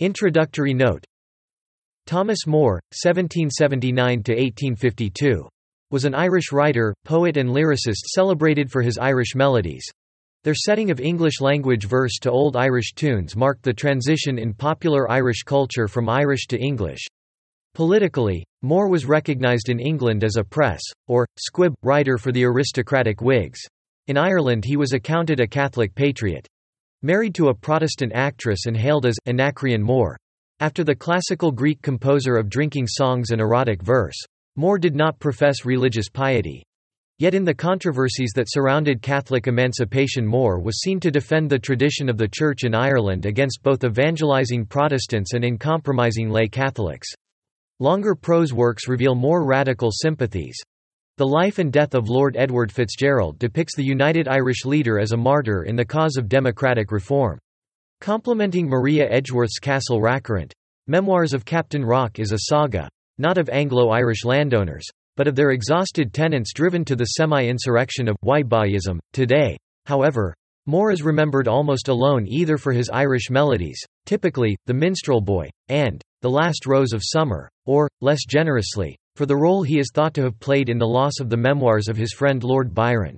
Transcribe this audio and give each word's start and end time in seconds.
Introductory 0.00 0.74
note 0.74 1.04
Thomas 2.06 2.46
Moore, 2.46 2.80
1779–1852. 3.04 5.48
Was 5.90 6.04
an 6.04 6.14
Irish 6.14 6.52
writer, 6.52 6.94
poet 7.04 7.36
and 7.36 7.50
lyricist 7.50 8.06
celebrated 8.06 8.70
for 8.70 8.80
his 8.80 8.96
Irish 8.96 9.34
melodies. 9.34 9.84
Their 10.44 10.54
setting 10.54 10.92
of 10.92 11.00
English-language 11.00 11.86
verse 11.86 12.16
to 12.20 12.30
Old 12.30 12.54
Irish 12.54 12.92
tunes 12.94 13.34
marked 13.34 13.64
the 13.64 13.72
transition 13.72 14.38
in 14.38 14.54
popular 14.54 15.10
Irish 15.10 15.42
culture 15.42 15.88
from 15.88 16.08
Irish 16.08 16.46
to 16.46 16.56
English. 16.56 17.04
Politically, 17.74 18.44
Moore 18.62 18.88
was 18.88 19.04
recognised 19.04 19.68
in 19.68 19.80
England 19.80 20.22
as 20.22 20.36
a 20.36 20.44
press, 20.44 20.80
or, 21.08 21.26
squib, 21.40 21.74
writer 21.82 22.18
for 22.18 22.30
the 22.30 22.44
aristocratic 22.44 23.20
Whigs. 23.20 23.58
In 24.06 24.16
Ireland 24.16 24.64
he 24.64 24.76
was 24.76 24.92
accounted 24.92 25.40
a 25.40 25.48
Catholic 25.48 25.92
patriot. 25.96 26.46
Married 27.02 27.32
to 27.36 27.46
a 27.46 27.54
Protestant 27.54 28.10
actress 28.12 28.66
and 28.66 28.76
hailed 28.76 29.06
as 29.06 29.14
Anacreon 29.24 29.80
Moore. 29.80 30.16
After 30.58 30.82
the 30.82 30.96
classical 30.96 31.52
Greek 31.52 31.80
composer 31.80 32.34
of 32.34 32.48
drinking 32.48 32.88
songs 32.88 33.30
and 33.30 33.40
erotic 33.40 33.80
verse, 33.82 34.20
Moore 34.56 34.78
did 34.78 34.96
not 34.96 35.20
profess 35.20 35.64
religious 35.64 36.08
piety. 36.08 36.64
Yet 37.20 37.34
in 37.34 37.44
the 37.44 37.54
controversies 37.54 38.32
that 38.34 38.50
surrounded 38.50 39.00
Catholic 39.00 39.46
emancipation 39.46 40.26
Moore 40.26 40.58
was 40.58 40.80
seen 40.80 40.98
to 40.98 41.12
defend 41.12 41.48
the 41.48 41.58
tradition 41.60 42.08
of 42.08 42.18
the 42.18 42.26
Church 42.26 42.64
in 42.64 42.74
Ireland 42.74 43.26
against 43.26 43.62
both 43.62 43.84
evangelizing 43.84 44.66
Protestants 44.66 45.34
and 45.34 45.44
uncompromising 45.44 46.30
lay 46.30 46.48
Catholics. 46.48 47.06
Longer 47.78 48.16
prose 48.16 48.52
works 48.52 48.88
reveal 48.88 49.14
more 49.14 49.46
radical 49.46 49.92
sympathies. 49.92 50.60
The 51.18 51.26
life 51.26 51.58
and 51.58 51.72
death 51.72 51.96
of 51.96 52.08
Lord 52.08 52.36
Edward 52.36 52.70
Fitzgerald 52.70 53.40
depicts 53.40 53.74
the 53.74 53.82
United 53.82 54.28
Irish 54.28 54.64
leader 54.64 55.00
as 55.00 55.10
a 55.10 55.16
martyr 55.16 55.64
in 55.64 55.74
the 55.74 55.84
cause 55.84 56.16
of 56.16 56.28
democratic 56.28 56.92
reform. 56.92 57.40
Complementing 58.00 58.68
Maria 58.68 59.10
Edgeworth's 59.10 59.58
Castle 59.58 60.00
Rackrent, 60.00 60.52
Memoirs 60.86 61.34
of 61.34 61.44
Captain 61.44 61.84
Rock 61.84 62.20
is 62.20 62.30
a 62.30 62.38
saga, 62.42 62.88
not 63.18 63.36
of 63.36 63.48
Anglo-Irish 63.48 64.24
landowners, 64.24 64.86
but 65.16 65.26
of 65.26 65.34
their 65.34 65.50
exhausted 65.50 66.12
tenants 66.12 66.52
driven 66.52 66.84
to 66.84 66.94
the 66.94 67.06
semi-insurrection 67.06 68.06
of 68.06 68.16
Whiteboyism. 68.24 69.00
Today, 69.12 69.56
however, 69.86 70.32
Moore 70.66 70.92
is 70.92 71.02
remembered 71.02 71.48
almost 71.48 71.88
alone 71.88 72.28
either 72.28 72.56
for 72.58 72.72
his 72.72 72.90
Irish 72.90 73.28
melodies, 73.28 73.84
typically, 74.06 74.56
The 74.66 74.74
Minstrel 74.74 75.20
Boy, 75.20 75.50
and 75.66 76.00
The 76.22 76.30
Last 76.30 76.64
Rose 76.64 76.92
of 76.92 77.02
Summer, 77.02 77.48
or, 77.66 77.88
less 78.00 78.20
generously, 78.24 78.96
for 79.18 79.26
the 79.26 79.36
role 79.36 79.64
he 79.64 79.80
is 79.80 79.90
thought 79.92 80.14
to 80.14 80.22
have 80.22 80.38
played 80.38 80.68
in 80.68 80.78
the 80.78 80.86
loss 80.86 81.14
of 81.18 81.28
the 81.28 81.36
memoirs 81.36 81.88
of 81.88 81.96
his 81.96 82.12
friend 82.12 82.44
Lord 82.44 82.72
Byron. 82.72 83.16